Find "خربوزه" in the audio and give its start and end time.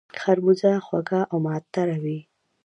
0.19-0.71